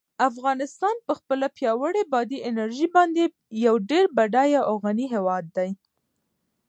[0.29, 3.23] افغانستان په خپله پیاوړې بادي انرژي باندې
[3.65, 5.69] یو ډېر بډای او غني هېواد دی.